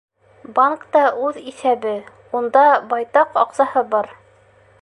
Банкта 0.53 1.03
үҙ 1.27 1.37
иҫәбе, 1.51 1.93
унда 2.39 2.65
байтаҡ 2.95 3.41
аҡсаһы 3.47 3.89
бар. 3.95 4.15